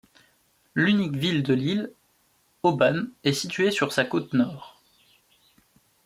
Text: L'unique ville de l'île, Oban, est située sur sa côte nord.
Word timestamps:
L'unique 0.73 1.15
ville 1.15 1.43
de 1.43 1.53
l'île, 1.53 1.93
Oban, 2.63 3.03
est 3.23 3.33
située 3.33 3.69
sur 3.69 3.93
sa 3.93 4.03
côte 4.03 4.33
nord. 4.33 4.81